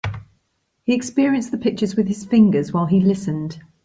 He 0.83 0.95
experienced 0.95 1.51
the 1.51 1.59
pictures 1.59 1.95
with 1.95 2.07
his 2.07 2.25
fingers 2.25 2.73
while 2.73 2.87
he 2.87 2.99
listened. 2.99 3.61